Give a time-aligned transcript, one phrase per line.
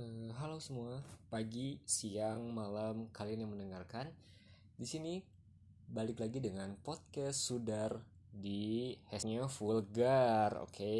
[0.00, 4.08] Eh, halo semua, pagi, siang, malam kalian yang mendengarkan.
[4.80, 5.20] Di sini
[5.92, 8.00] balik lagi dengan podcast Sudar
[8.32, 10.96] di hashtagnya vulgar, oke?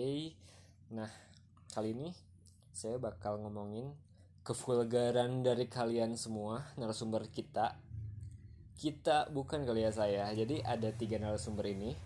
[0.93, 1.09] Nah,
[1.73, 2.13] kali ini
[2.77, 3.89] saya bakal ngomongin
[4.45, 7.81] kevulgaran dari kalian semua narasumber kita.
[8.77, 10.29] Kita bukan kali ya saya.
[10.37, 11.97] Jadi ada tiga narasumber ini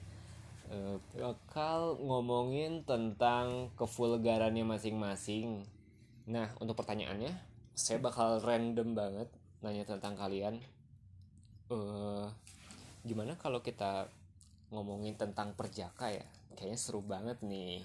[0.70, 5.73] eh, bakal ngomongin tentang kevulgarannya masing-masing.
[6.24, 7.36] Nah, untuk pertanyaannya,
[7.76, 9.28] saya bakal random banget
[9.60, 10.56] nanya tentang kalian.
[11.68, 12.26] Eh,
[13.04, 14.08] gimana kalau kita
[14.72, 16.24] ngomongin tentang perjaka ya?
[16.56, 17.84] Kayaknya seru banget nih.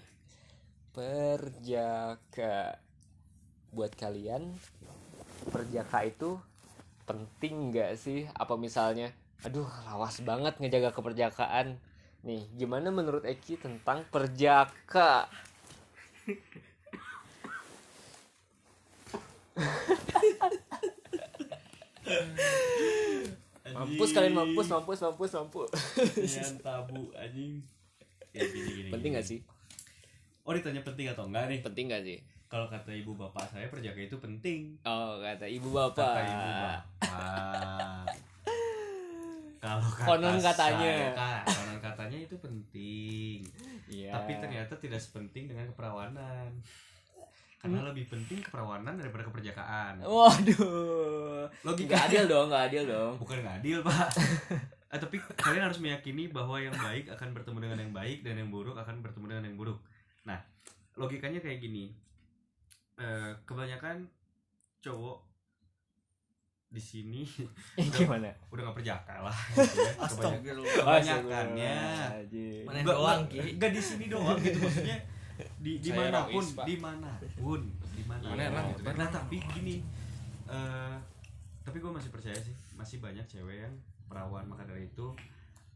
[0.96, 2.80] Perjaka.
[3.76, 4.56] Buat kalian,
[5.52, 6.40] perjaka itu
[7.04, 8.26] penting nggak sih?
[8.34, 9.12] Apa misalnya,
[9.44, 11.76] aduh lawas banget ngejaga keperjakaan.
[12.24, 15.28] Nih, gimana menurut Eki tentang perjaka?
[23.70, 25.70] Mampus kalian mampus, mampus, mampus, mampus.
[26.18, 27.62] Dengan tabu anjing.
[28.34, 28.90] Ya gini gini.
[28.92, 29.20] Penting gini.
[29.22, 29.40] gak sih?
[30.44, 31.60] Oh ditanya penting atau enggak nih?
[31.62, 32.18] Penting gak sih?
[32.50, 34.74] Kalau kata ibu bapak saya perjaka itu penting.
[34.82, 36.02] Oh, kata ibu bapak.
[36.02, 38.06] Kata ibu bapak.
[39.60, 41.14] Kalau kata Konon katanya.
[41.14, 43.46] saya, konon katanya itu penting.
[43.86, 44.18] Iya.
[44.18, 46.50] Tapi ternyata tidak sepenting dengan keperawanan.
[47.60, 50.00] Karena lebih penting keperawanan daripada keperjakaan.
[50.02, 51.44] Waduh.
[51.62, 53.14] Logika Gak adil dong, gak adil dong.
[53.18, 54.08] bukan nggak adil pak
[54.88, 58.50] Eh, tapi kalian harus meyakini bahwa yang baik akan bertemu dengan yang baik dan yang
[58.50, 59.78] buruk akan bertemu dengan yang buruk
[60.22, 60.42] nah
[60.96, 61.94] logikanya kayak gini
[62.96, 64.10] Eh, kebanyakan
[64.80, 65.22] cowok
[66.68, 67.22] di sini
[67.78, 68.30] Gimana?
[68.48, 69.90] udah nggak perjaka lah gitu ya.
[69.90, 70.76] Kebanyak- Astagfirullah.
[70.76, 71.78] kebanyakannya.
[72.62, 73.50] Mana Nggak- doang, nggak- Ki?
[73.56, 74.98] nggak di sini doang gitu maksudnya
[75.60, 78.26] di di mana pun di mana pun di mana
[78.80, 79.84] Mana tapi gini
[80.50, 80.96] eh
[81.70, 83.76] tapi gue masih percaya sih masih banyak cewek yang
[84.10, 84.42] perawan.
[84.50, 85.14] Maka dari itu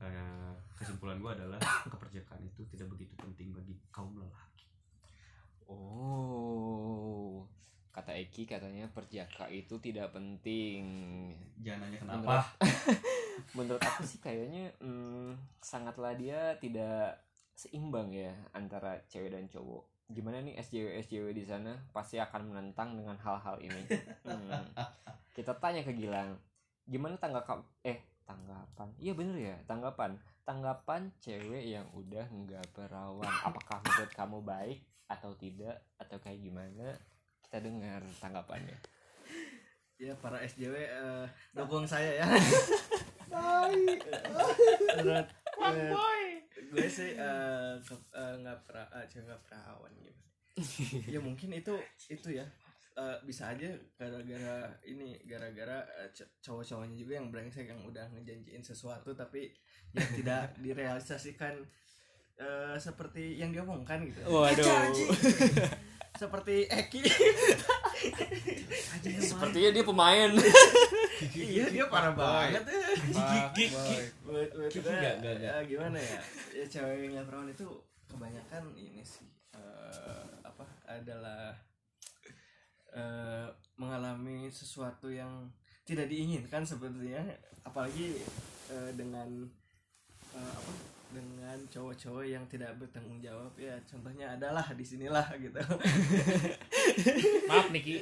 [0.01, 1.61] eh, kesimpulan gue adalah
[1.93, 4.65] keperjakaan itu tidak begitu penting bagi kaum lelaki.
[5.69, 7.45] Oh.
[7.93, 10.81] Kata Eki katanya perjaka itu tidak penting.
[11.61, 12.37] jangan nanya Menurut- kenapa.
[13.57, 17.21] Menurut aku sih kayaknya hmm, sangatlah dia tidak
[17.53, 19.85] seimbang ya antara cewek dan cowok.
[20.11, 23.83] Gimana nih SJW SJW di sana pasti akan menentang dengan hal-hal ini.
[24.23, 24.63] Hmm.
[25.33, 26.37] Kita tanya ke Gilang,
[26.85, 28.89] gimana tanggapan eh tanggapan?
[29.01, 30.15] Iya bener ya tanggapan.
[30.43, 33.27] Tanggapan cewek yang udah nggak perawan.
[33.43, 36.95] Apakah menurut kamu baik atau tidak atau kayak gimana?
[37.43, 38.77] Kita dengar tanggapannya.
[39.97, 42.25] Ya para SJW eh, dukung saya ya.
[43.33, 45.27] menurut,
[45.57, 45.97] menurut
[46.73, 47.73] gue sih eh,
[48.11, 50.21] eh, nggak pra eh, cewek nggak perawan gitu.
[51.13, 51.73] ya mungkin itu
[52.09, 52.45] itu ya
[52.93, 53.65] Eh, bisa aja
[53.97, 55.81] gara-gara ini gara-gara
[56.13, 59.49] c- cowok-cowoknya juga yang brengsek yang udah ngejanjiin sesuatu tapi
[59.97, 61.57] yang tidak direalisasikan
[62.37, 64.21] eh, seperti yang dia omongkan gitu.
[64.29, 64.93] Waduh.
[66.21, 67.01] Seperti Eki.
[69.19, 70.29] Sepertinya dia pemain.
[71.35, 72.63] iya dia parah banget.
[73.09, 73.97] Gigi, gigi.
[75.43, 76.19] Eh, gimana ya?
[76.63, 77.65] Ya cewek yang perawan itu
[78.05, 79.25] kebanyakan ini sih
[79.57, 81.57] eh, apa adalah
[82.93, 83.47] eh,
[83.79, 85.49] mengalami sesuatu yang
[85.83, 87.23] tidak diinginkan sepertinya.
[87.63, 88.19] Apalagi
[88.69, 89.47] eh, dengan
[90.35, 90.71] eh, apa
[91.13, 93.53] dengan cowok-cowok yang tidak bertanggung jawab.
[93.55, 95.61] Ya contohnya adalah di sinilah gitu.
[97.49, 98.01] Maaf Niki.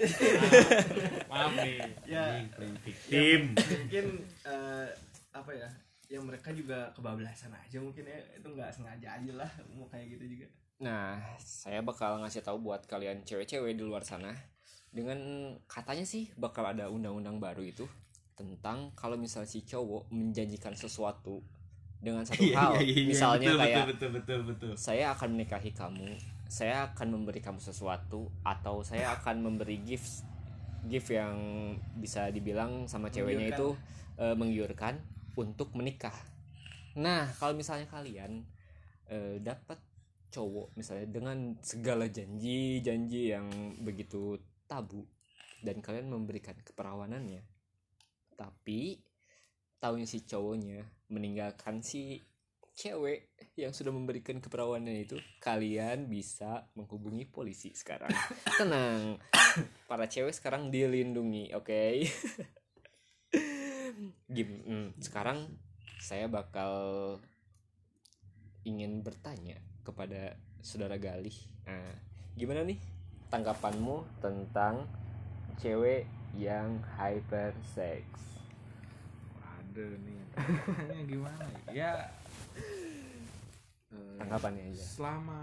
[1.32, 4.06] Maaf nih ya Anjing, playing victim mungkin
[4.48, 4.88] eh,
[5.36, 5.70] apa ya
[6.12, 8.18] yang mereka juga kebablasan aja mungkin ya.
[8.40, 10.48] Itu nggak sengaja aja lah mau kayak gitu juga.
[10.82, 14.34] Nah, saya bakal ngasih tahu buat kalian cewek-cewek di luar sana
[14.92, 15.20] dengan
[15.72, 17.88] katanya sih bakal ada undang-undang baru itu
[18.36, 21.40] tentang kalau misal si cowok menjanjikan sesuatu
[22.02, 24.72] dengan satu Iya, hal, iya, iya, misalnya betul, kayak betul betul betul betul.
[24.76, 26.10] Saya akan menikahi kamu,
[26.50, 30.26] saya akan memberi kamu sesuatu atau saya akan memberi gift
[30.90, 31.38] gift yang
[31.94, 33.78] bisa dibilang sama ceweknya itu
[34.18, 34.98] eh, menggiurkan
[35.38, 36.14] untuk menikah.
[36.98, 38.42] Nah, kalau misalnya kalian
[39.08, 39.78] eh, dapat
[40.32, 43.48] cowok misalnya dengan segala janji-janji yang
[43.84, 45.04] begitu tabu
[45.62, 47.46] dan kalian memberikan keperawanannya,
[48.34, 48.98] tapi
[49.82, 52.22] tahunya si cowoknya meninggalkan si
[52.78, 58.14] cewek yang sudah memberikan keperawanan itu kalian bisa menghubungi polisi sekarang.
[58.62, 59.20] Tenang.
[59.90, 61.82] Para cewek sekarang dilindungi oke?
[64.32, 65.52] Gim, hmm, sekarang
[66.00, 67.18] saya bakal
[68.64, 71.36] ingin bertanya kepada saudara Galih.
[71.68, 71.92] Nah,
[72.38, 72.80] gimana nih
[73.34, 74.88] tanggapanmu tentang
[75.60, 76.08] cewek
[76.40, 78.32] yang hypersex
[79.72, 80.20] Waduh nih
[81.08, 82.12] gimana ya?
[83.88, 84.84] Eh, tanggapannya aja.
[84.84, 85.40] selama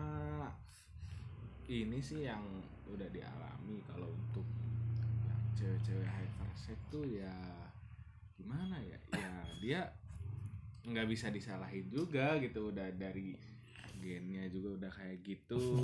[1.64, 2.44] ini sih yang
[2.92, 4.44] udah dialami kalau untuk
[5.25, 7.32] yang cewek-cewek hypersex tuh ya
[8.36, 9.00] gimana ya?
[9.16, 9.32] Ya
[9.64, 9.80] dia
[10.84, 13.32] nggak bisa disalahin juga gitu udah dari
[13.96, 15.80] gennya juga udah kayak gitu.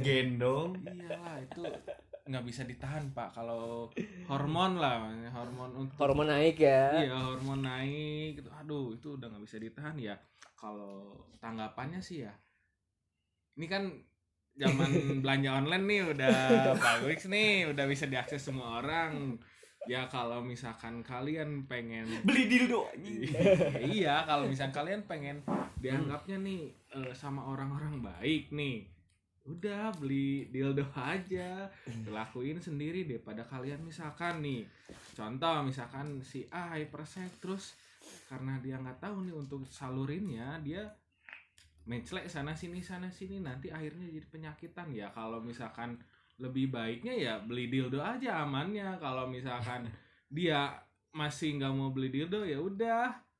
[0.00, 1.60] Gendong iyalah itu
[2.22, 3.34] nggak bisa ditahan pak.
[3.34, 3.90] Kalau
[4.30, 7.02] hormon lah hormon untuk hormon naik ya.
[7.02, 8.50] Iya hormon naik gitu.
[8.50, 10.14] Aduh itu udah nggak bisa ditahan ya.
[10.54, 12.34] Kalau tanggapannya sih ya
[13.56, 13.84] ini kan
[14.56, 14.90] zaman
[15.24, 16.36] belanja online nih udah
[16.76, 17.28] bagus.
[17.28, 19.36] nih udah bisa diakses semua orang.
[19.90, 22.86] Ya kalau misalkan kalian pengen beli dildo
[23.82, 25.42] iya kalau misalkan kalian pengen
[25.82, 28.86] dianggapnya nih eh, sama orang-orang baik nih
[29.42, 31.66] udah beli dildo aja.
[32.06, 34.66] Lakuin sendiri deh pada kalian misalkan nih.
[35.18, 37.64] Contoh misalkan si A hypersex terus
[38.26, 40.90] karena dia nggak tahu nih untuk salurinnya dia
[41.82, 44.94] menclek sana sini sana sini nanti akhirnya jadi penyakitan.
[44.94, 45.98] Ya kalau misalkan
[46.38, 48.94] lebih baiknya ya beli dildo aja amannya.
[49.02, 49.90] Kalau misalkan
[50.30, 50.78] dia
[51.12, 53.31] masih nggak mau beli dildo ya udah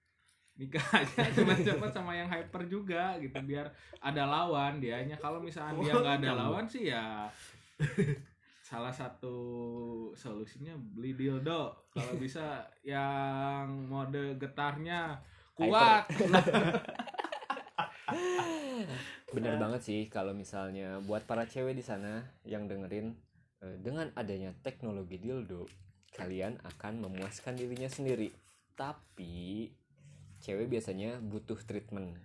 [0.56, 5.16] nikah aja cepat-cepat sama yang hyper juga gitu biar ada lawan dianya.
[5.16, 7.28] Kalau misalkan dia nggak ada lawan sih ya
[8.72, 9.36] salah satu
[10.16, 11.76] solusinya beli dildo.
[11.92, 15.20] Kalau bisa yang mode getarnya
[15.52, 16.08] kuat.
[19.32, 23.12] Bener banget sih kalau misalnya buat para cewek di sana yang dengerin
[23.60, 25.68] eh, dengan adanya teknologi dildo
[26.12, 28.32] kalian akan memuaskan dirinya sendiri.
[28.72, 29.68] Tapi
[30.42, 32.18] cewek biasanya butuh treatment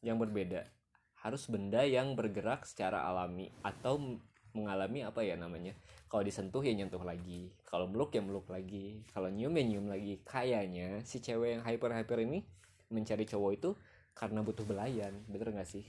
[0.00, 0.70] yang berbeda.
[1.18, 4.22] Harus benda yang bergerak secara alami atau
[4.54, 5.74] mengalami apa ya namanya?
[6.06, 7.50] Kalau disentuh ya nyentuh lagi.
[7.66, 9.02] Kalau meluk ya meluk lagi.
[9.10, 10.22] Kalau nyium ya nyium lagi.
[10.22, 12.46] Kayaknya si cewek yang hyper hyper ini
[12.88, 13.70] mencari cowok itu
[14.14, 15.26] karena butuh belayan.
[15.26, 15.84] Bener gak sih?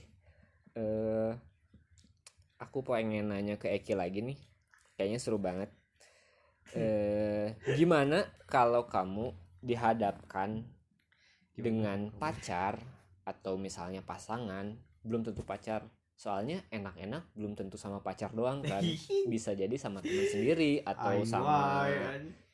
[0.74, 1.32] Eh
[2.58, 4.38] aku pengen nanya ke Eki lagi nih.
[4.98, 5.70] Kayaknya seru banget.
[6.74, 9.32] Eh gimana kalau kamu
[9.62, 10.66] dihadapkan
[11.58, 12.78] dengan pacar
[13.26, 14.72] atau misalnya pasangan
[15.04, 15.84] belum tentu pacar.
[16.18, 18.82] Soalnya enak-enak belum tentu sama pacar doang kan.
[19.32, 21.86] Bisa jadi sama teman sendiri atau sama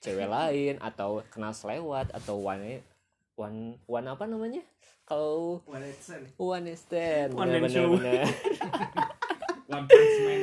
[0.01, 2.85] cewek lain atau kenal selewat atau one
[3.37, 4.61] one one apa namanya?
[5.05, 6.25] Kalau One night stand.
[6.41, 7.31] one night stand.
[7.37, 7.93] One man bener, show.
[7.93, 8.25] bener.
[9.65, 10.41] One Punch Man.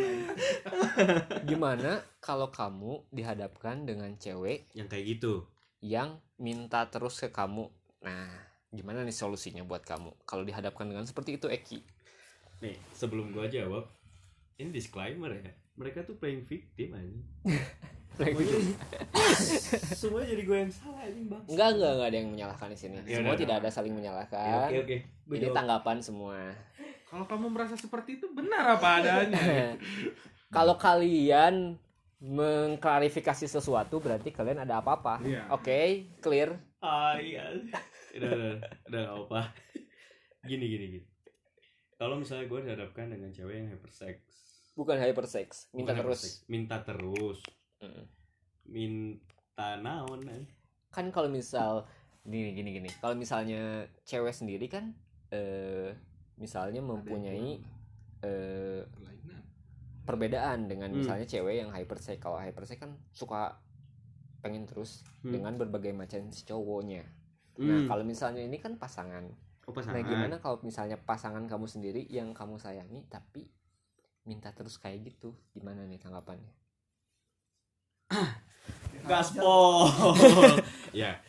[1.49, 5.45] Gimana kalau kamu dihadapkan dengan cewek yang kayak gitu?
[5.81, 7.69] yang minta terus ke kamu?
[8.01, 10.23] Nah gimana nih solusinya buat kamu?
[10.23, 11.79] Kalau dihadapkan dengan seperti itu Eki?
[12.63, 13.91] Nih sebelum gua jawab
[14.57, 15.51] ini disclaimer ya.
[15.75, 17.19] Mereka tuh playing victim aja
[19.95, 21.43] semua jadi gue yang salah anjing bang.
[21.47, 22.97] Enggak enggak enggak ada yang menyalahkan di sini.
[23.07, 24.97] Ya semua udah, tidak ada saling Ya, menyalahkan oke oke.
[25.25, 26.37] Gua ini tanggapan semua.
[27.07, 29.75] Kalau kamu merasa seperti itu benar apa adanya
[30.55, 31.75] kalau kalian
[32.21, 35.19] mengklarifikasi sesuatu berarti kalian ada apa-apa.
[35.23, 35.47] Iya.
[35.51, 35.79] oke
[36.21, 36.55] clear?
[36.83, 37.51] Ah iya
[38.11, 38.53] udah udah
[38.87, 39.41] udah gak apa
[40.43, 41.07] gini gini gini.
[41.95, 44.15] Kalau misalnya gue dihadapkan dengan cewek yang hypersex.
[44.73, 46.19] Bukan hypersex minta Bukan terus.
[46.21, 47.39] hypersex, minta terus.
[47.79, 48.03] Mm.
[48.63, 50.45] minta naon eh.
[50.89, 51.85] kan kalau misal
[52.21, 52.89] gini gini gini.
[53.01, 54.93] Kalau misalnya cewek sendiri kan
[55.29, 55.93] eh
[56.37, 57.57] misalnya mempunyai
[58.21, 58.81] eh
[60.01, 60.99] perbedaan dengan Hmm.
[61.01, 62.17] misalnya cewek yang hypersex.
[62.17, 63.61] Kalau hypersex kan suka
[64.41, 65.29] pengen terus Hmm.
[65.31, 67.05] dengan berbagai macam si cowoknya
[67.59, 67.87] nah Hmm.
[67.87, 69.27] kalau misalnya ini kan pasangan.
[69.67, 69.99] Oh, pasangan.
[69.99, 73.47] nah gimana kalau misalnya pasangan kamu sendiri yang kamu sayangi tapi
[74.23, 75.35] minta terus kayak gitu?
[75.51, 76.53] Gimana nih tanggapannya?
[79.09, 79.87] Gaspol.
[80.91, 81.23] Ya.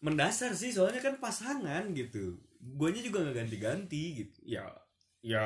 [0.00, 2.40] Mendasar sih soalnya kan pasangan gitu.
[2.56, 4.38] Guanya juga nggak ganti-ganti gitu.
[4.48, 4.64] Ya
[5.20, 5.44] ya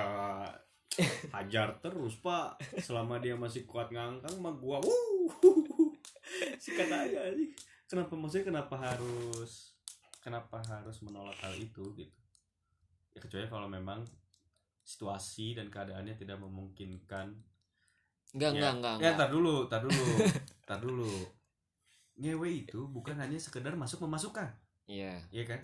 [1.34, 2.62] hajar terus pak.
[2.78, 5.34] Selama dia masih kuat ngangkang mah gua wuh.
[6.62, 7.50] Sikat aja sih
[7.84, 9.73] kenapa maksudnya kenapa harus
[10.24, 12.16] kenapa harus menolak hal itu gitu
[13.12, 14.00] ya kecuali kalau memang
[14.82, 17.30] situasi dan keadaannya tidak memungkinkan
[18.34, 18.72] enggak Ya.
[18.72, 20.04] enggak enggak, Ya, tar dulu, tar dulu,
[20.68, 21.12] tar dulu.
[22.18, 24.46] Ngewe itu bukan hanya sekedar masuk memasukkan,
[24.86, 25.62] iya ya kan?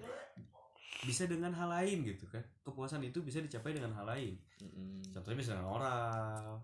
[1.02, 2.43] Bisa dengan hal lain gitu kan?
[2.62, 4.35] Kepuasan itu bisa dicapai dengan hal lain.
[4.62, 5.02] Mm-mm.
[5.11, 6.62] Contohnya bisa dengan oral,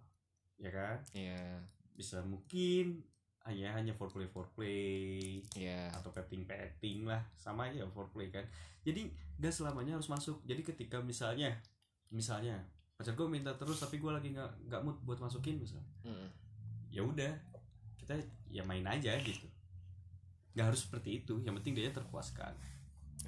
[0.59, 0.99] ya kan?
[1.11, 1.59] iya
[1.95, 3.03] Bisa mungkin
[3.47, 5.41] hanya hanya foreplay foreplay.
[5.55, 5.95] Iya.
[5.95, 7.23] Atau petting petting lah.
[7.39, 8.43] Sama aja foreplay kan?
[8.83, 10.43] Jadi gak selamanya harus masuk.
[10.43, 11.55] Jadi ketika misalnya
[12.11, 12.59] misalnya
[12.97, 16.33] pacar gue minta terus tapi gue lagi nggak nggak mood buat masukin misalnya Mm-mm.
[16.89, 17.29] ya udah
[18.01, 18.17] kita
[18.49, 19.47] ya main aja gitu.
[20.57, 21.37] Nggak harus seperti itu.
[21.45, 22.55] Yang penting dia terpuaskan.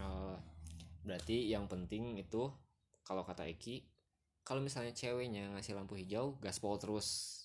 [0.00, 0.38] Oh,
[1.04, 2.48] berarti yang penting itu
[3.04, 3.84] kalau kata Eki,
[4.46, 7.37] kalau misalnya ceweknya ngasih lampu hijau, gaspol terus.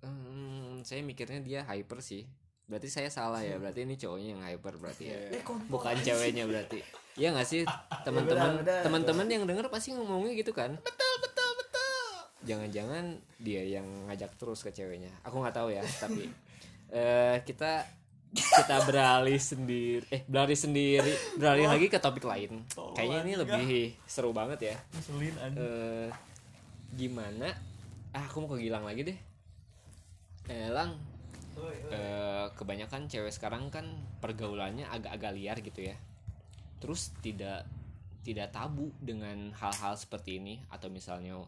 [0.00, 2.24] Hmm, saya mikirnya dia hyper sih.
[2.70, 3.58] Berarti saya salah ya.
[3.58, 5.18] Berarti ini cowoknya yang hyper berarti ya.
[5.68, 6.80] Bukan ceweknya berarti.
[7.18, 7.66] Iya nggak sih
[8.06, 8.82] teman-teman benar, benar.
[8.86, 10.78] teman-teman yang denger pasti ngomongnya gitu kan?
[10.80, 12.06] Betul betul betul.
[12.46, 13.04] Jangan-jangan
[13.42, 15.10] dia yang ngajak terus ke ceweknya.
[15.26, 16.30] Aku nggak tahu ya, tapi
[16.90, 17.86] eh kita
[18.30, 22.62] kita beralih sendiri eh beralih sendiri beralih lagi ke topik lain
[22.94, 23.66] kayaknya ini lebih
[24.06, 26.08] seru banget ya Ngeselin eh
[26.94, 27.50] gimana
[28.14, 29.18] ah aku mau ke Gilang lagi deh
[30.50, 30.98] eh Lang.
[31.92, 33.86] Eh, kebanyakan cewek sekarang kan
[34.18, 35.96] pergaulannya agak-agak liar gitu ya.
[36.82, 37.68] Terus tidak
[38.26, 40.58] tidak tabu dengan hal-hal seperti ini.
[40.72, 41.38] Atau misalnya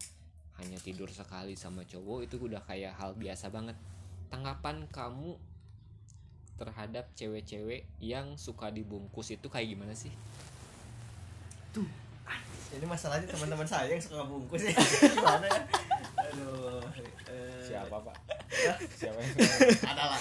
[0.62, 3.75] hanya tidur sekali sama cowok itu udah kayak hal biasa banget.
[4.30, 5.35] Tanggapan kamu
[6.61, 10.12] terhadap cewek-cewek yang suka dibungkus itu kayak gimana sih?
[12.73, 14.73] Ini masalahnya teman-teman saya yang suka bungkus ya.
[15.12, 15.61] Gimana ya?
[16.32, 16.80] Aduh.
[17.28, 18.16] eh, siapa pak
[19.00, 19.32] siapa yang
[19.84, 20.20] Ada lah.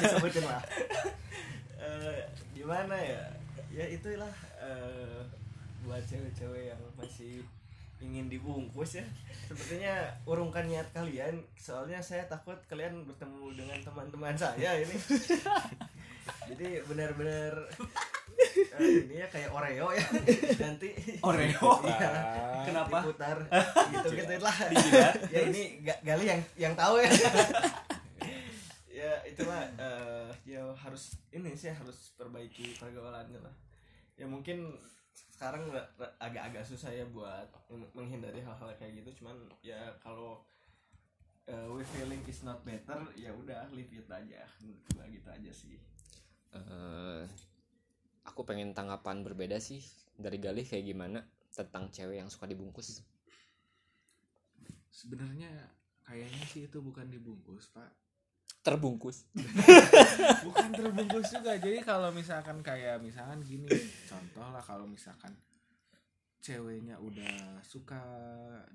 [0.00, 0.62] Disebutin lah.
[1.80, 2.20] Eh,
[2.52, 3.22] gimana ya?
[3.70, 5.20] Ya itulah eh,
[5.84, 7.44] buat cewek-cewek yang masih
[8.00, 9.04] ingin dibungkus ya.
[9.48, 11.40] Sepertinya urungkan niat kalian.
[11.56, 14.96] Soalnya saya takut kalian bertemu dengan teman-teman saya ini.
[16.50, 17.52] Jadi benar-benar
[18.72, 20.04] eh, ini ya kayak Oreo ya.
[20.58, 20.88] Nanti
[21.20, 21.70] Oreo?
[21.82, 22.10] Iya.
[22.64, 22.98] Kenapa?
[23.02, 23.36] Diputar
[23.90, 24.56] gitu gitu lah.
[25.26, 27.10] ya ini ga- Gali yang yang tahu ya.
[28.90, 33.54] ya itulah eh, ya harus ini sih harus perbaiki pergaulannya lah.
[34.14, 34.76] Ya mungkin
[35.32, 40.44] sekarang ra- ra- agak-agak susah ya buat meng- menghindari hal-hal kayak gitu cuman ya kalau
[41.46, 45.50] eh, we feeling is not better ya udah leave it aja menurut gua gitu aja
[45.50, 45.76] sih
[46.50, 47.22] Eh,
[48.24, 49.80] aku pengen tanggapan berbeda sih
[50.16, 53.02] dari Galih kayak gimana tentang cewek yang suka dibungkus.
[54.92, 55.50] Sebenarnya
[56.04, 57.88] kayaknya sih itu bukan dibungkus pak.
[58.60, 59.24] Terbungkus.
[60.44, 61.56] Bukan terbungkus juga.
[61.56, 63.64] Jadi kalau misalkan kayak misalkan gini
[64.04, 65.32] contoh lah kalau misalkan
[66.44, 68.04] ceweknya udah suka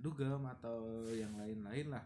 [0.02, 2.02] dugem atau yang lain-lain lah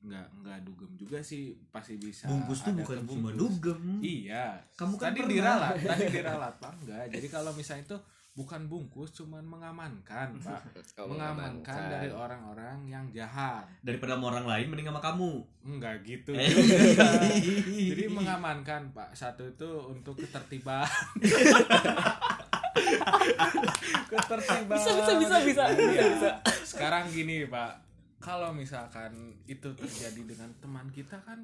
[0.00, 4.00] nggak nggak dugem juga sih pasti bisa bungkus tuh bukan cuma dugem.
[4.00, 4.56] Iya.
[4.72, 5.32] Kamu kan tadi pernah.
[5.60, 6.72] diralat tadi diralat pak.
[6.80, 7.96] Enggak jadi kalau misalnya itu
[8.30, 10.62] bukan bungkus cuman mengamankan pak.
[11.00, 13.64] Oh, mengamankan dari orang-orang yang jahat.
[13.84, 15.32] Daripada sama orang lain mending sama kamu.
[15.68, 16.48] Enggak gitu Eh.
[17.92, 19.12] jadi mengamankan pak.
[19.12, 20.88] Satu itu untuk ketertiban.
[24.08, 24.76] Ketertiban.
[24.80, 26.04] Bisa, bisa, bisa, bisa, Iya.
[26.16, 26.30] bisa.
[26.64, 27.89] sekarang gini pak
[28.20, 31.40] kalau misalkan itu terjadi dengan teman kita kan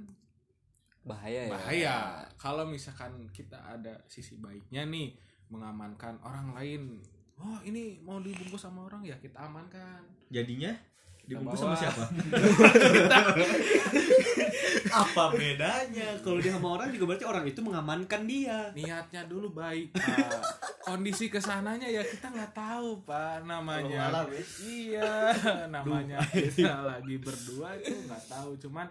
[1.08, 1.52] bahaya ya.
[1.56, 1.96] Bahaya.
[2.36, 5.16] Kalau misalkan kita ada sisi baiknya nih
[5.48, 7.00] mengamankan orang lain
[7.38, 10.04] oh ini mau dibungkus sama orang ya kita amankan.
[10.28, 10.76] Jadinya
[11.26, 12.06] dibungkus sama siapa?
[14.96, 16.16] Apa bedanya?
[16.22, 18.70] Kalau dia sama orang juga berarti orang itu mengamankan dia.
[18.72, 20.40] Niatnya dulu baik pak.
[20.86, 24.08] Kondisi ke sananya ya kita nggak tahu pak namanya.
[24.08, 24.24] Ya.
[24.62, 25.12] iya
[25.74, 28.56] namanya kita lagi berdua itu nggak tahu.
[28.62, 28.86] Cuman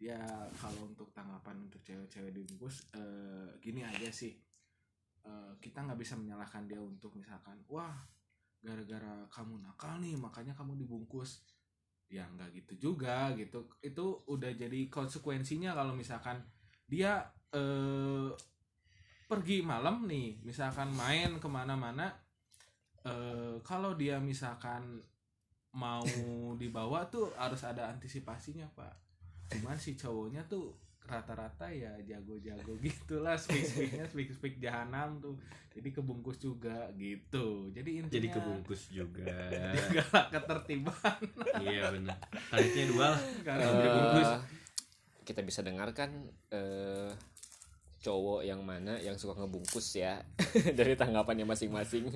[0.00, 0.22] ya
[0.56, 4.32] kalau untuk tanggapan untuk cewek-cewek dibungkus eh, gini aja sih.
[5.26, 7.92] Eh, kita nggak bisa menyalahkan dia untuk misalkan wah
[8.60, 11.40] gara-gara kamu nakal nih makanya kamu dibungkus
[12.10, 13.70] ya nggak gitu juga gitu.
[13.80, 16.42] Itu udah jadi konsekuensinya kalau misalkan
[16.90, 17.22] dia
[17.54, 18.30] eh
[19.30, 22.10] pergi malam nih misalkan main ke mana-mana
[23.06, 24.98] eh kalau dia misalkan
[25.70, 26.02] mau
[26.60, 28.94] dibawa tuh harus ada antisipasinya pak.
[29.50, 35.36] Cuman si cowoknya tuh rata-rata ya jago-jago gitulah speak speaknya speak speak jahanam tuh.
[35.70, 37.70] Jadi kebungkus juga gitu.
[37.70, 39.22] Jadi intinya jadi kebungkus juga.
[39.94, 40.04] Jaga
[40.34, 41.20] ketertiban.
[41.62, 42.18] Iya benar
[42.50, 43.20] tarifnya dua lah.
[43.46, 44.30] Karena Eh, dibungkus
[45.22, 46.10] kita bisa dengarkan
[46.50, 47.14] eh,
[48.00, 50.24] cowok yang mana yang suka ngebungkus ya
[50.78, 52.10] dari tanggapannya masing-masing.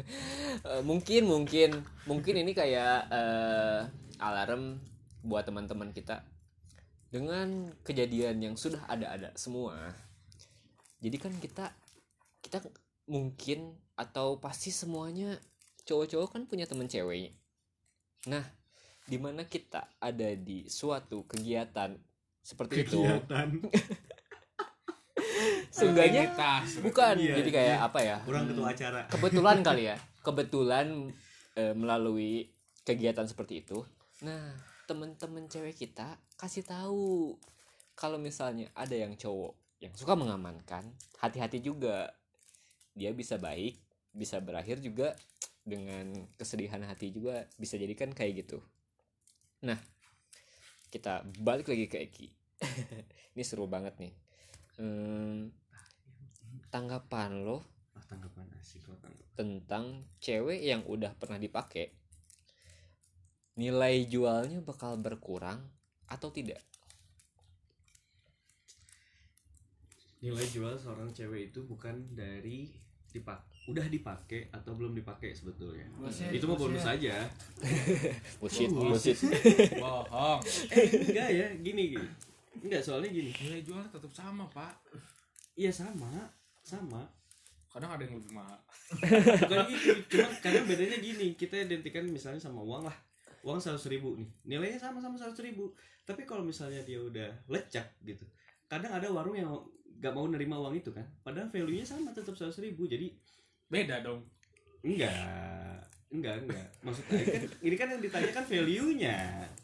[0.65, 3.81] Eh, mungkin mungkin mungkin ini kayak eh,
[4.19, 4.81] alarm
[5.25, 6.21] buat teman-teman kita
[7.15, 9.95] dengan kejadian yang sudah ada-ada semua
[10.99, 11.71] jadi kan kita
[12.43, 12.59] kita
[13.07, 15.39] mungkin atau pasti semuanya
[15.87, 17.31] cowok-cowok kan punya temen ceweknya
[18.27, 18.43] nah
[19.05, 21.93] di mana kita ada di suatu kegiatan
[22.41, 23.05] seperti itu?
[25.75, 26.31] Seenggaknya
[26.81, 27.85] bukan Iya, jadi kayak iya.
[27.85, 28.17] apa ya?
[28.23, 29.01] Kurang ketua acara.
[29.11, 31.13] Kebetulan kali ya kebetulan
[31.53, 32.49] eh, melalui
[32.81, 33.85] kegiatan seperti itu.
[34.25, 37.37] Nah temen-temen cewek kita kasih tahu
[37.95, 40.89] kalau misalnya ada yang cowok yang suka mengamankan
[41.21, 42.13] hati-hati juga.
[42.95, 43.75] Dia bisa baik
[44.15, 45.19] bisa berakhir juga
[45.67, 48.63] dengan kesedihan hati juga bisa jadikan kayak gitu.
[49.67, 49.77] Nah
[50.95, 52.29] kita balik lagi ke Eki.
[53.35, 54.15] Ini seru banget nih.
[54.79, 55.51] Hmm,
[56.71, 57.63] tanggapan lo
[57.95, 58.83] ah tanggapan asik
[59.39, 61.95] tentang cewek yang udah pernah dipakai
[63.55, 65.63] nilai jualnya bakal berkurang
[66.11, 66.63] atau tidak?
[70.19, 72.73] Nilai jual seorang cewek itu bukan dari
[73.15, 75.89] dipak udah dipakai atau belum dipakai sebetulnya.
[75.97, 77.17] Bullshit, itu mah bonus aja.
[78.41, 79.17] Bullshit Oh, bullshit.
[79.81, 80.41] Bohong.
[80.69, 82.09] Eh enggak ya gini gini.
[82.61, 83.33] Enggak soalnya gini.
[83.33, 84.77] Nilai jual tetap sama pak.
[85.57, 86.29] Iya sama
[86.61, 87.09] sama.
[87.73, 88.59] Kadang ada yang lebih mahal.
[89.49, 92.97] Bukan gitu cuma karena bedanya gini kita identikan misalnya sama uang lah
[93.45, 94.29] uang seratus ribu nih.
[94.49, 95.77] Nilainya sama sama seratus ribu.
[96.09, 98.25] Tapi kalau misalnya dia udah lecak gitu
[98.75, 99.55] kadang ada warung yang
[100.03, 101.07] gak mau nerima uang itu kan.
[101.23, 102.91] Padahal value nya sama tetap seratus ribu.
[102.91, 103.15] Jadi
[103.71, 104.27] beda dong.
[104.83, 105.15] Enggak.
[106.11, 106.69] Enggak enggak.
[106.83, 109.17] Maksud saya kan ini kan yang ditanyakan value nya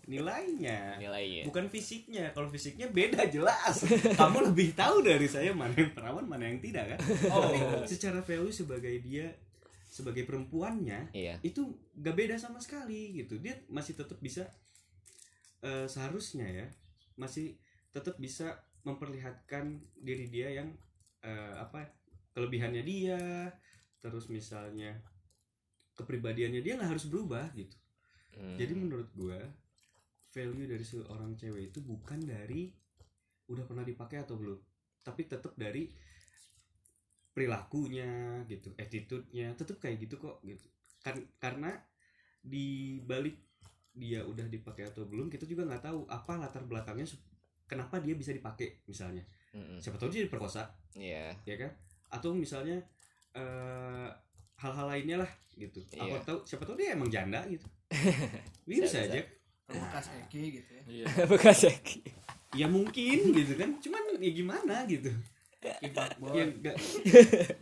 [0.06, 0.78] nilainya.
[1.02, 1.42] Nilainya.
[1.50, 2.30] Bukan fisiknya.
[2.32, 3.84] Kalau fisiknya beda jelas.
[4.20, 6.98] Kamu lebih tahu dari saya mana yang perawan mana yang tidak kan.
[7.34, 7.50] Oh.
[7.50, 9.28] Tapi secara value sebagai dia
[10.00, 11.36] sebagai perempuannya iya.
[11.44, 13.36] itu gak beda sama sekali gitu.
[13.36, 14.48] Dia masih tetap bisa
[15.60, 16.66] eh, seharusnya ya
[17.20, 17.60] masih
[17.92, 18.56] tetap bisa
[18.88, 20.72] memperlihatkan diri dia yang
[21.20, 21.84] eh, apa
[22.32, 23.52] kelebihannya dia
[24.00, 24.96] terus misalnya
[25.92, 27.76] kepribadiannya dia nggak harus berubah gitu.
[28.30, 28.54] Hmm.
[28.56, 29.42] jadi menurut gua
[30.30, 32.70] value dari seorang cewek itu bukan dari
[33.50, 34.56] udah pernah dipakai atau belum
[35.02, 35.90] tapi tetap dari
[37.30, 40.66] perilakunya gitu attitude-nya tetap kayak gitu kok gitu.
[41.00, 41.74] Kan karena
[42.40, 43.36] di balik
[43.90, 47.06] dia udah dipakai atau belum kita juga nggak tahu apa latar belakangnya
[47.66, 49.22] kenapa dia bisa dipakai misalnya.
[49.50, 49.82] Mm-mm.
[49.82, 50.62] siapa tahu dia diperkosa
[50.94, 51.34] iya.
[51.42, 51.70] ya kan?
[52.06, 52.78] Atau misalnya
[53.34, 54.08] eh,
[54.62, 55.82] hal-hal lainnya lah gitu.
[55.98, 56.18] Apa Iya.
[56.22, 57.66] tahu siapa tahu dia emang janda gitu.
[58.70, 59.22] Bisa, Bisa, aja.
[59.70, 60.82] Bekas Eki gitu ya.
[60.86, 61.06] Iya.
[61.30, 61.98] Bekas Eki.
[62.54, 63.70] Ya mungkin gitu kan.
[63.82, 65.10] Cuman ya gimana gitu
[65.60, 66.76] kipak ya nggak.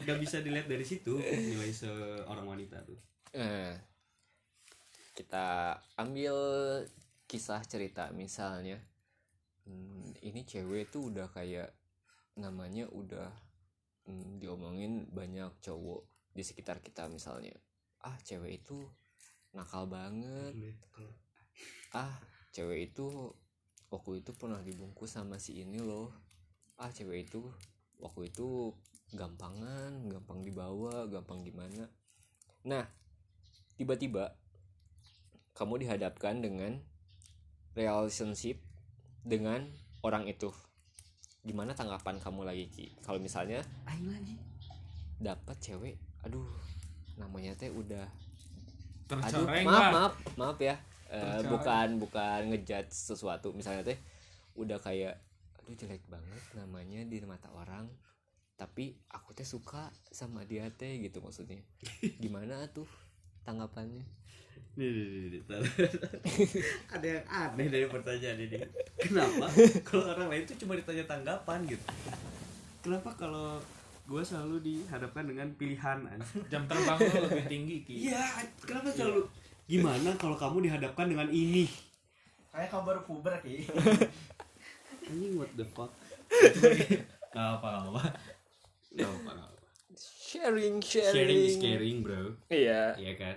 [0.07, 2.99] Nggak bisa dilihat dari situ nilai seorang wanita tuh.
[3.35, 3.75] Eh,
[5.19, 6.35] kita ambil
[7.29, 8.81] kisah cerita misalnya
[9.69, 11.75] hmm, ini cewek tuh udah kayak
[12.39, 13.29] namanya udah
[14.07, 17.53] hmm, diomongin banyak cowok di sekitar kita misalnya.
[18.07, 18.79] Ah cewek itu
[19.53, 20.55] nakal banget.
[21.91, 22.15] Ah
[22.55, 23.35] cewek itu
[23.91, 26.15] waktu itu pernah dibungkus sama si ini loh.
[26.79, 27.43] Ah cewek itu
[27.99, 28.71] waktu itu
[29.15, 31.89] gampangan gampang dibawa gampang gimana.
[32.67, 32.85] Nah
[33.79, 34.35] tiba-tiba
[35.55, 36.79] kamu dihadapkan dengan
[37.75, 38.63] relationship
[39.27, 39.67] dengan
[40.03, 40.55] orang itu.
[41.43, 42.87] Gimana tanggapan kamu lagi Ki?
[43.03, 44.35] Kalau misalnya aing lagi.
[45.19, 46.47] dapat cewek aduh
[47.19, 48.07] namanya teh udah
[49.11, 49.91] aduh tercoreng maaf lah.
[49.91, 50.77] maaf maaf ya.
[51.09, 51.49] Tercoreng.
[51.51, 53.51] bukan bukan ngejudge sesuatu.
[53.57, 53.99] Misalnya teh
[54.55, 55.19] udah kayak
[55.69, 57.85] aduh jelek banget namanya di mata orang
[58.57, 61.61] tapi aku teh suka sama dia teh gitu maksudnya.
[62.25, 62.89] Gimana tuh
[63.45, 64.01] tanggapannya?
[64.81, 65.43] Nih, nih, nih,
[66.97, 68.65] ada yang aneh dari pertanyaan ini.
[68.97, 69.53] Kenapa
[69.93, 71.85] kalau orang lain tuh cuma ditanya tanggapan gitu?
[72.81, 73.61] Kenapa kalau
[74.09, 76.09] gue selalu dihadapkan dengan pilihan
[76.49, 77.95] jam terbang lu lebih tinggi ki.
[78.09, 78.25] Iya
[78.65, 79.29] kenapa selalu?
[79.69, 81.69] Gimana kalau kamu dihadapkan dengan ini?
[82.49, 83.69] Kayak kau baru puber Ki
[85.09, 85.91] anjing what the fuck?
[87.33, 88.03] Gak apa gak apa.
[88.93, 89.67] Gak apa gak apa.
[89.97, 91.41] Sharing Sharing.
[91.49, 92.37] Is caring bro.
[92.53, 92.95] Iya.
[93.01, 93.37] Iya kan?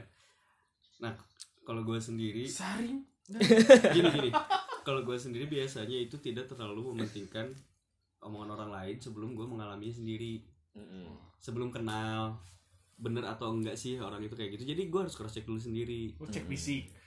[1.00, 1.14] Nah
[1.64, 3.08] kalau gue sendiri saring
[3.96, 4.30] Gini gini.
[4.84, 7.56] Kalau gue sendiri biasanya itu tidak terlalu mementingkan
[8.22, 10.44] Omongan orang lain sebelum gue mengalaminya sendiri.
[11.40, 12.38] Sebelum kenal
[13.02, 14.78] Bener atau enggak sih orang itu kayak gitu.
[14.78, 16.14] Jadi gue harus cross check dulu sendiri.
[16.22, 17.01] Lu cek fisik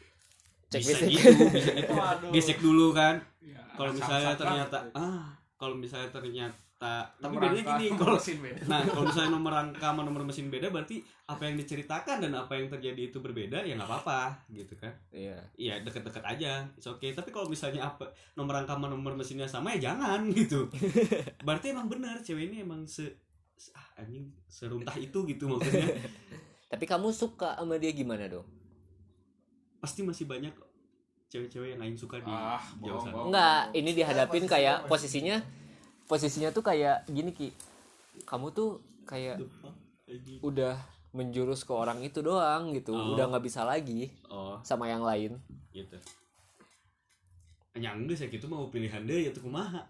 [0.75, 2.59] cek Bisa fisik gitu Bisa gitu Waduh.
[2.61, 4.97] Dulu kan Ya, Kalau misalnya ternyata banget.
[4.97, 6.55] Ah kalau misalnya ternyata
[7.15, 8.61] Tapi Nomor bedanya gini Kalau mesin beda.
[8.67, 12.53] Nah, kalau misalnya nomor rangka sama nomor mesin beda berarti apa yang diceritakan dan apa
[12.53, 14.93] yang terjadi itu berbeda ya nggak apa-apa gitu kan.
[15.09, 16.67] iya Iya, deket-deket aja.
[16.75, 17.11] It's okay.
[17.11, 20.69] Tapi kalau misalnya apa nomor rangka sama nomor mesinnya sama ya jangan gitu.
[21.41, 23.09] Berarti emang benar cewek ini emang se,
[23.55, 25.89] se- ah, anjing seruntah itu gitu maksudnya.
[26.65, 28.45] tapi kamu suka sama dia gimana dong
[29.85, 30.55] Pasti masih banyak
[31.29, 33.21] cewek-cewek yang aing suka di Ah, jauh sana.
[33.23, 35.45] Enggak, ini dihadapin kayak posisinya
[36.05, 37.53] posisinya tuh kayak gini Ki.
[38.23, 39.45] Kamu tuh kayak
[40.05, 40.41] anjing.
[40.41, 42.91] udah menjurus ke orang itu doang gitu.
[42.91, 43.13] Oh.
[43.13, 45.37] Udah nggak bisa lagi Oh, sama yang lain.
[45.71, 46.01] gitu.
[47.75, 49.83] nyangga saya gitu mau pilihan deh ya tuh kumaha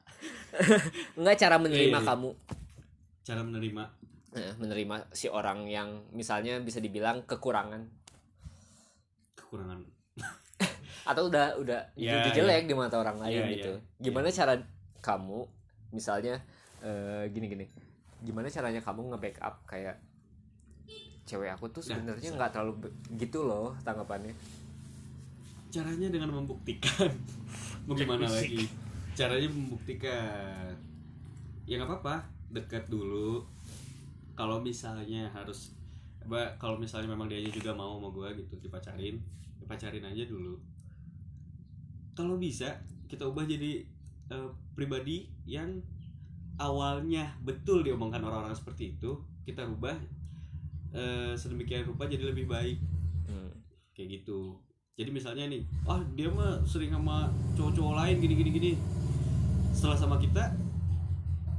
[1.20, 2.08] Enggak cara menerima Iya, iya.
[2.08, 2.30] kamu
[3.20, 3.82] cara menerima
[4.32, 7.84] eh, menerima si orang yang misalnya bisa dibilang kekurangan
[9.34, 9.78] kekurangan.
[11.10, 13.72] Atau udah udah Iya, jadi jelek di mata orang lain Iya, gitu.
[13.76, 14.00] iya.
[14.00, 14.54] Gimana cara
[14.98, 15.44] kamu
[15.90, 16.40] misalnya
[16.80, 17.66] eh, gini-gini.
[18.20, 20.00] Gimana caranya kamu nge-backup kayak
[21.24, 22.72] cewek aku tuh Nah, sebenarnya nggak terlalu
[23.16, 24.32] gitu loh tanggapannya.
[25.68, 27.10] caranya dengan membuktikan.
[27.90, 28.70] Mau gimana lagi?
[29.12, 30.70] Caranya membuktikan.
[31.66, 33.42] Ya nggak apa-apa dekat dulu.
[34.32, 35.73] Kalau misalnya harus
[36.24, 39.20] apa kalau misalnya memang dia juga mau sama gue gitu dipacarin
[39.60, 40.56] dipacarin aja dulu.
[42.16, 42.72] Kalau bisa
[43.06, 43.84] kita ubah jadi
[44.32, 45.80] eh, pribadi yang
[46.56, 49.94] awalnya betul diomongkan orang-orang seperti itu kita rubah
[50.96, 52.80] eh, sedemikian rupa jadi lebih baik.
[53.24, 53.52] Hmm.
[53.96, 54.58] kayak gitu.
[54.94, 58.72] Jadi misalnya nih ah dia mah sering sama cowok-cowok lain gini gini gini
[59.74, 60.63] setelah sama kita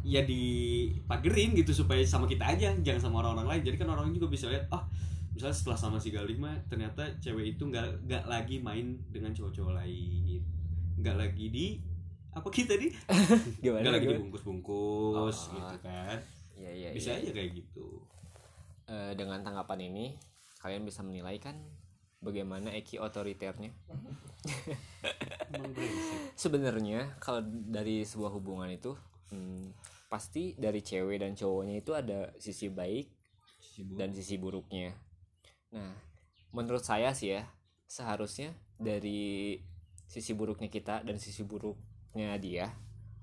[0.06, 4.30] ya dipagerin gitu supaya sama kita aja jangan sama orang-orang lain jadi kan orang juga
[4.30, 4.86] bisa lihat ah
[5.34, 9.74] misalnya setelah sama si Galih mah ternyata cewek itu nggak nggak lagi main dengan cowok-cowok
[9.82, 10.46] lain
[11.02, 11.68] nggak lagi di
[12.32, 12.94] apa kita di
[13.66, 13.82] Gimana?
[13.82, 15.54] nggak lagi dibungkus-bungkus Oh.
[15.58, 16.18] gitu kan
[16.56, 16.90] Iya iya.
[16.94, 17.20] bisa iya.
[17.20, 18.06] aja kayak gitu
[18.86, 20.14] Eh, dengan tanggapan ini
[20.62, 21.58] kalian bisa menilai kan
[22.22, 23.74] bagaimana Eki otoriternya.
[26.38, 28.94] Sebenarnya kalau dari sebuah hubungan itu
[29.34, 29.74] hmm,
[30.08, 33.10] pasti dari cewek dan cowoknya itu ada sisi baik
[33.98, 34.96] dan sisi buruknya.
[35.74, 35.94] Nah,
[36.56, 37.44] menurut saya sih ya,
[37.90, 39.60] seharusnya dari
[40.06, 42.72] sisi buruknya kita dan sisi buruknya dia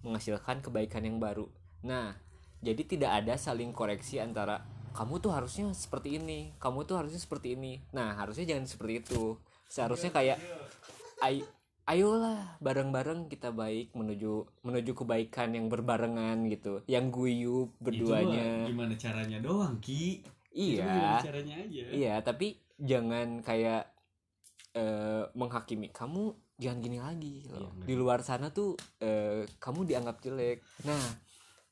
[0.03, 1.47] menghasilkan kebaikan yang baru.
[1.87, 2.19] Nah,
[2.61, 7.57] jadi tidak ada saling koreksi antara kamu tuh harusnya seperti ini, kamu tuh harusnya seperti
[7.57, 7.81] ini.
[7.97, 9.41] Nah, harusnya jangan seperti itu.
[9.73, 10.37] Seharusnya kayak
[11.25, 11.41] ay
[11.85, 18.67] ayolah bareng-bareng kita baik menuju menuju kebaikan yang berbarengan gitu, yang guyup Itu berduanya.
[18.67, 20.85] gimana caranya doang ki Itu Iya.
[20.85, 23.89] gimana caranya aja Iya, tapi jangan kayak
[24.73, 27.73] eh, menghakimi kamu jangan gini lagi loh.
[27.75, 27.85] Iya.
[27.85, 30.63] Di luar sana tuh eh, kamu dianggap jelek.
[30.85, 31.03] Nah,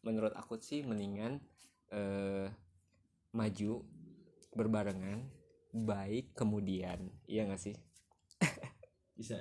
[0.03, 1.41] menurut aku sih mendingan
[1.93, 2.49] eh,
[3.31, 3.73] maju
[4.51, 5.23] berbarengan
[5.71, 7.09] baik kemudian.
[7.25, 7.77] Iya gak sih?
[9.21, 9.37] Bisa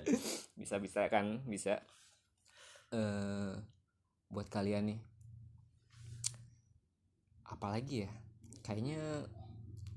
[0.60, 1.40] Bisa-bisa kan?
[1.48, 1.80] Bisa.
[2.92, 3.54] eh
[4.28, 5.00] buat kalian nih.
[7.48, 8.12] Apalagi ya?
[8.62, 9.26] Kayaknya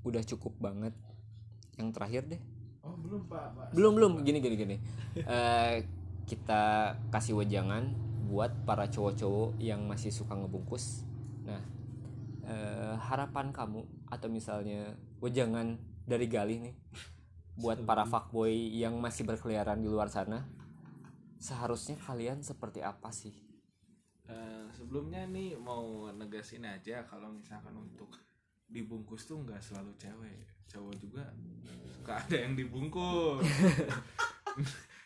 [0.06, 0.94] udah cukup banget.
[1.76, 2.42] Yang terakhir deh.
[2.82, 3.66] Oh belum pak, pak.
[3.78, 4.76] belum belum gini gini gini
[5.14, 5.86] Eh,
[6.26, 7.94] kita kasih wejangan
[8.26, 11.04] buat para cowok-cowok yang masih suka ngebungkus
[11.44, 11.62] nah
[12.46, 15.76] eh, harapan kamu atau misalnya wejangan
[16.08, 16.74] dari Galih nih
[17.58, 20.44] buat para fuckboy yang masih berkeliaran di luar sana
[21.42, 23.34] seharusnya kalian seperti apa sih?
[24.30, 28.14] Eh, sebelumnya nih mau negasin aja kalau misalkan untuk
[28.70, 30.46] dibungkus tuh nggak selalu cewek.
[30.70, 31.26] Cowok juga
[31.90, 33.42] suka ada yang dibungkus.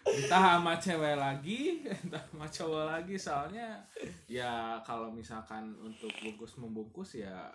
[0.06, 3.18] Entah sama cewek lagi entah sama cowok lagi.
[3.18, 3.82] Soalnya
[4.30, 7.50] ya kalau misalkan untuk bungkus membungkus ya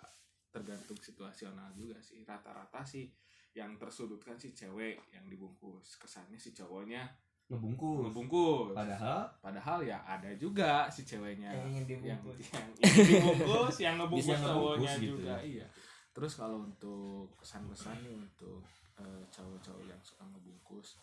[0.51, 2.27] tergantung situasional juga sih.
[2.27, 3.08] Rata-rata sih
[3.52, 6.00] yang tersudutkan si cewek yang dibungkus.
[6.00, 7.04] Kesannya si cowoknya
[7.52, 8.08] ngebungkus.
[8.08, 8.76] ngebungkus.
[8.76, 9.28] Padahal?
[9.44, 12.48] Padahal ya ada juga si ceweknya Yang ingin yang dibungkus.
[12.56, 15.40] yang ingin dibungkus yang ngebungkus Bisa ngebungkus cowoknya gitu juga ya.
[15.44, 15.68] iya.
[16.12, 18.64] Terus kalau untuk pesan-pesan nih untuk
[19.00, 21.00] eh, cowok-cowok yang suka ngebungkus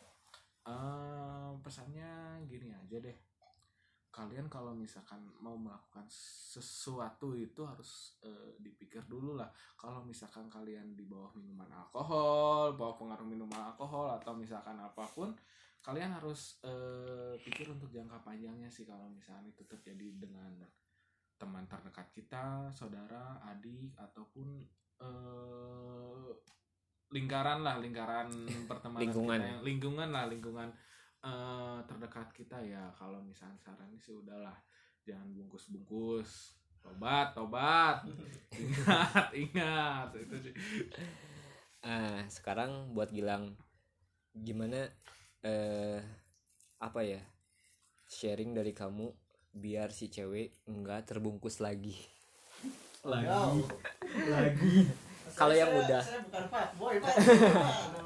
[0.68, 3.16] eh, pesannya gini aja deh
[4.08, 10.96] kalian kalau misalkan mau melakukan sesuatu itu harus eh, dipikir dulu lah kalau misalkan kalian
[10.96, 15.30] di bawah minuman alkohol bawah pengaruh minuman alkohol atau misalkan apa pun
[15.84, 20.52] kalian harus eh, pikir untuk jangka panjangnya sih kalau misalnya itu terjadi dengan
[21.38, 24.58] teman terdekat kita, saudara, adik ataupun
[24.98, 26.30] eh,
[27.14, 28.28] lingkaran lah, lingkaran
[28.70, 29.38] pertemanan Lingkungan.
[29.38, 30.68] kita lingkungan lah, lingkungan
[31.24, 32.90] eh, terdekat kita ya.
[32.94, 34.54] Kalau misalnya sarannya sih udahlah,
[35.02, 36.58] jangan bungkus-bungkus.
[36.78, 38.06] Tobat, tobat.
[38.62, 40.08] ingat, ingat.
[40.14, 40.54] Itu sih.
[41.82, 43.54] Ah, sekarang buat Gilang
[44.38, 44.86] gimana
[45.42, 45.98] eh
[46.78, 47.18] apa ya
[48.06, 49.10] sharing dari kamu
[49.50, 51.94] biar si cewek enggak terbungkus lagi.
[53.06, 53.62] lagi
[54.26, 54.90] lagi
[55.38, 56.02] Kalau yang udah.
[56.02, 56.42] saya bukan.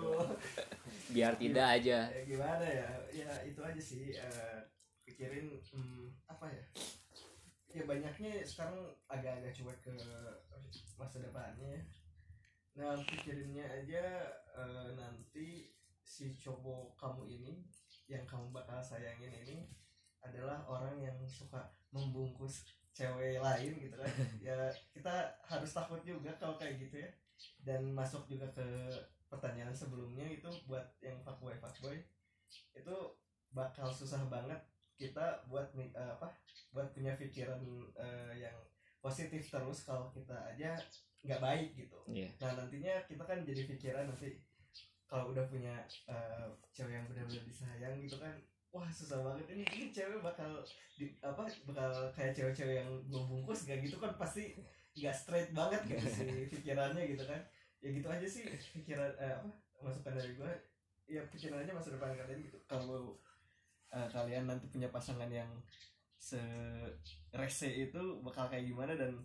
[1.12, 1.98] Biar tidak aja.
[2.08, 2.88] Ya, gimana ya?
[3.12, 4.58] Ya itu aja sih eh,
[5.04, 6.64] pikirin hmm, apa ya?
[7.72, 9.94] Ya banyaknya sekarang agak-agak cuek ke
[10.96, 11.68] masa depannya.
[11.76, 11.82] Ya.
[12.72, 14.04] nah pikirinnya aja
[14.56, 17.68] eh, nanti si cowok kamu ini
[18.08, 19.68] yang kamu bakal sayangin ini
[20.24, 24.08] adalah orang yang suka membungkus cewek lain gitu kan.
[24.46, 24.56] Ya
[24.92, 27.10] kita harus takut juga kalau kayak gitu ya.
[27.64, 28.64] Dan masuk juga ke
[29.32, 31.96] pertanyaan sebelumnya itu buat yang fuckboy fuckboy
[32.76, 32.96] itu
[33.56, 34.60] bakal susah banget
[35.00, 36.28] kita buat eh, apa
[36.76, 37.64] buat punya pikiran
[37.96, 38.56] eh, yang
[39.00, 40.76] positif terus kalau kita aja
[41.24, 41.98] nggak baik gitu.
[42.10, 42.28] Iya.
[42.42, 44.36] nah nantinya kita kan jadi pikiran nanti
[45.08, 48.36] kalau udah punya eh, cewek yang benar-benar disayang gitu kan
[48.72, 49.52] wah susah banget.
[49.52, 50.64] Ini ini cewek bakal
[50.96, 54.56] di, apa bakal kayak cewek-cewek yang membungkus gak gitu kan pasti
[54.92, 57.40] nggak straight banget gitu sih pikirannya gitu kan
[57.82, 58.46] ya gitu aja sih
[58.78, 59.50] pikiran eh, apa
[59.82, 60.52] masukan dari gue
[61.10, 62.58] ya pikiran aja masa depan kalian gitu.
[62.70, 63.18] Kalau
[63.90, 65.50] eh, kalian nanti punya pasangan yang
[66.14, 66.38] se
[67.34, 69.18] rese itu bakal kayak gimana dan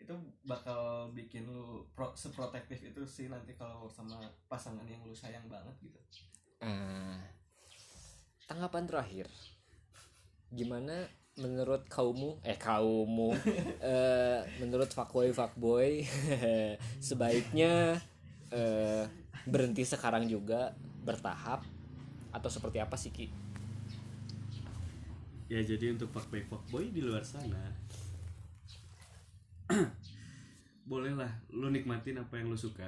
[0.00, 0.10] itu
[0.42, 4.18] bakal bikin lu pro, seprotektif itu sih nanti kalau sama
[4.50, 6.00] pasangan yang lu sayang banget gitu.
[6.66, 7.20] Eh,
[8.50, 9.30] tanggapan terakhir.
[10.50, 11.06] Gimana
[11.40, 12.44] menurut kaummu?
[12.44, 13.32] Eh kaummu.
[13.80, 16.04] Eh, menurut fuckboy fuckboy
[17.08, 17.96] sebaiknya
[18.52, 19.08] eh,
[19.48, 21.64] berhenti sekarang juga bertahap
[22.30, 23.26] atau seperti apa sih ki?
[25.48, 27.72] Ya jadi untuk fuckboy fuckboy di luar sana
[30.90, 32.86] bolehlah lu nikmatin apa yang lu suka.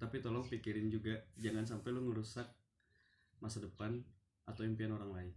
[0.00, 2.48] Tapi tolong pikirin juga jangan sampai lu ngerusak
[3.42, 4.00] masa depan
[4.48, 5.32] atau impian orang lain.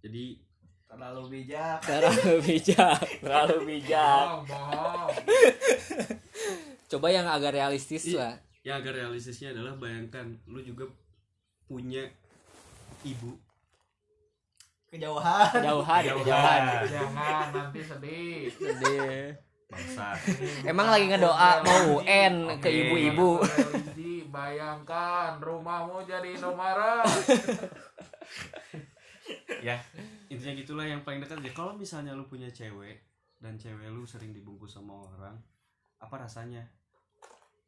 [0.00, 0.40] Jadi
[0.90, 1.78] terlalu bijak.
[1.80, 4.26] Terlalu bijak terlalu bijak.
[4.26, 5.10] Bohong bohong.
[6.90, 8.18] Coba yang agak realistis Iya.
[8.18, 8.34] lah.
[8.60, 10.84] yang agak realistisnya adalah bayangkan lu juga
[11.64, 12.04] punya
[13.00, 13.32] ibu.
[14.90, 15.54] Kejauhan.
[15.54, 16.26] Jauhan Jauhan.
[16.26, 18.50] jauhan jangan nanti sedih.
[18.50, 18.98] Jadi,
[19.70, 20.18] bangsa
[20.66, 23.38] emang lagi ngedoa mau UN ke ibu-ibu?
[24.30, 27.06] Bayangkan rumahmu jadi Indomaret.
[29.62, 29.78] Ya
[30.30, 33.02] intinya gitulah yang paling dekat ya kalau misalnya lu punya cewek
[33.42, 35.36] dan cewek lu sering dibungkus sama orang
[36.00, 36.64] apa rasanya?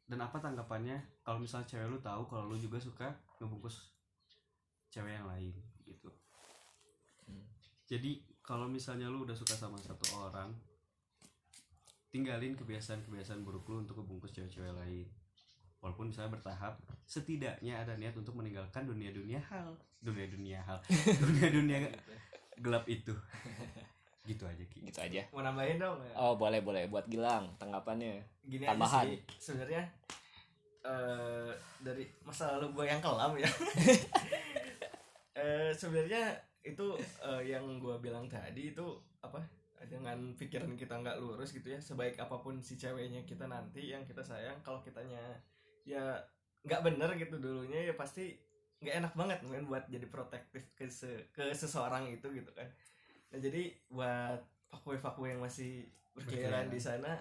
[0.03, 1.21] Dan apa tanggapannya?
[1.21, 3.93] Kalau misalnya cewek lu tahu kalau lu juga suka ngebungkus
[4.89, 5.53] cewek yang lain
[5.85, 6.09] gitu.
[7.85, 10.51] Jadi kalau misalnya lu udah suka sama satu orang
[12.13, 15.07] tinggalin kebiasaan-kebiasaan buruk lu untuk ngebungkus cewek-cewek lain.
[15.81, 19.75] Walaupun misalnya bertahap setidaknya ada niat untuk meninggalkan dunia-dunia hal.
[19.99, 20.79] Dunia-dunia hal.
[21.23, 21.91] Dunia-dunia
[22.59, 23.13] gelap itu
[24.29, 24.79] gitu aja Ki.
[24.87, 26.13] gitu aja mau nambahin dong ya?
[26.15, 29.03] oh boleh boleh buat Gilang tanggapannya gini tambahan.
[29.03, 29.83] aja sih sebenarnya
[30.83, 33.47] eh dari masa lalu gue yang kelam ya
[35.43, 38.87] eh sebenarnya itu eh, yang gue bilang tadi itu
[39.19, 39.39] apa
[39.87, 44.07] dengan pikiran kita nggak lurus gitu ya sebaik apa pun si ceweknya kita nanti yang
[44.07, 45.19] kita sayang kalau kitanya
[45.83, 46.15] ya
[46.63, 48.39] nggak bener gitu dulunya ya pasti
[48.83, 52.67] nggak enak banget men buat jadi protektif ke se- ke seseorang itu gitu kan.
[53.31, 57.15] Nah jadi buat fuckboy fuckboy yang masih berkeliaran di sana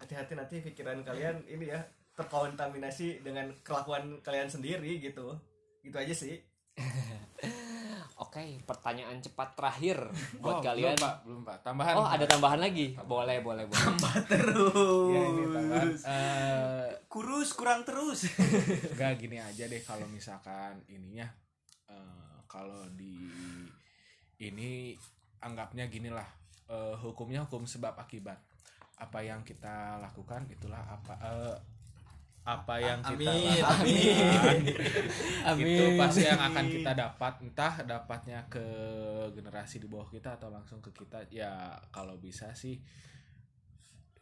[0.00, 1.80] hati-hati nanti pikiran kalian ini ya
[2.16, 5.36] terkontaminasi dengan kelakuan kalian sendiri gitu.
[5.84, 6.40] Gitu aja sih
[8.20, 9.96] oke pertanyaan cepat terakhir
[10.38, 10.92] buat Oh, kalian.
[10.92, 11.14] belum pak.
[11.24, 11.56] Belum pak.
[11.64, 11.94] Tambahan.
[11.96, 12.92] Oh ada tambahan lagi?
[13.00, 13.86] Boleh boleh boleh.
[14.30, 15.08] Terus.
[15.10, 15.88] Ya ini tambahan.
[15.96, 18.28] Eh, kurus kurang terus.
[19.00, 19.80] Gak gini aja deh.
[19.80, 21.24] Kalau misalkan ininya
[21.88, 23.16] eh, kalau di
[24.38, 24.94] ini
[25.40, 26.28] anggapnya gini lah.
[26.68, 28.38] Eh, hukumnya hukum sebab akibat.
[29.00, 31.56] Apa yang kita lakukan itulah apa eh,
[32.40, 33.78] apa yang kita Amin, lakukan?
[35.44, 35.66] Amin.
[35.76, 37.32] itu pasti yang akan kita dapat.
[37.44, 38.64] Entah dapatnya ke
[39.36, 42.80] generasi di bawah kita atau langsung ke kita ya kalau bisa sih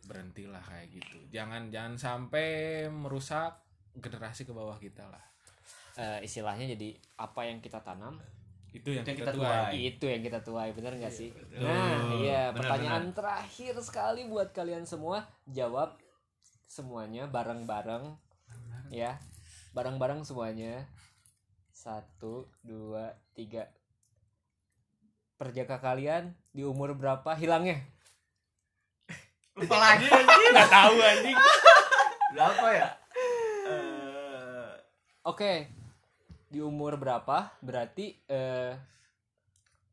[0.04, 1.18] berhentilah kayak gitu.
[1.31, 2.48] Jangan jangan sampai
[2.90, 3.62] merusak
[3.94, 5.24] generasi ke bawah kita lah.
[5.98, 8.18] Eh, istilahnya jadi apa yang kita tanam
[8.68, 9.48] itu yang yang kita, kita tuai.
[9.48, 9.81] tuai.
[9.81, 11.33] itu yang kita tuai bener nggak sih?
[11.33, 11.64] betul.
[11.64, 15.24] nah iya Benar, pertanyaan terakhir sekali buat kalian semua.
[15.48, 15.96] Jawab
[16.68, 18.12] semuanya bareng-bareng
[18.92, 19.16] ya.
[19.72, 20.85] Bareng-bareng semuanya.
[21.72, 23.72] Satu dua tiga.
[25.40, 27.33] Perjaka kalian di umur berapa?
[27.33, 27.81] Hilangnya.
[29.57, 30.52] Lupa lagi anjing.
[30.52, 31.38] Nggak tahu anjing.
[32.37, 32.88] Berapa ya?
[33.70, 34.70] Eh,
[35.24, 35.52] oke.
[36.52, 37.54] Di umur berapa?
[37.64, 38.76] Berarti eh,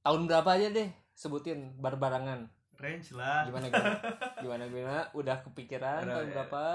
[0.03, 0.89] tahun berapa aja deh?
[1.15, 3.47] Sebutin bar-barangan range lah.
[3.47, 3.97] Gimana gimana
[4.41, 6.33] gimana gimana udah kepikiran Udah, tahun ya.
[6.33, 6.65] berapa?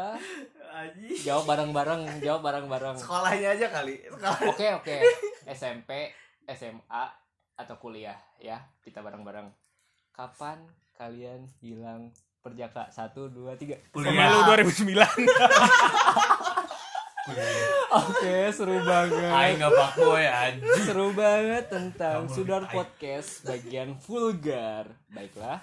[0.70, 1.18] Anjing.
[1.26, 2.96] Jawab bareng-bareng jawab bareng-bareng.
[2.96, 3.96] Sekolahnya aja kali.
[4.06, 4.38] Sekolah.
[4.50, 4.96] Oke oke.
[5.48, 6.12] SMP
[6.46, 7.04] SMA
[7.56, 8.60] atau kuliah ya.
[8.80, 9.50] Kita bareng-bareng.
[10.10, 12.88] Kapan kalian hilang perjaka?
[12.92, 13.76] Satu dua tiga.
[13.92, 14.44] Kuliah.
[14.44, 15.00] 2009
[17.90, 19.30] Oke, seru banget.
[19.30, 20.82] Aing nggak fuckboy anjing.
[20.82, 24.86] Seru banget tentang Sudar Podcast bagian vulgar.
[25.10, 25.58] Baiklah.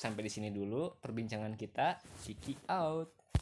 [0.00, 2.00] Sampai di sini dulu perbincangan kita.
[2.24, 3.19] Kiki out.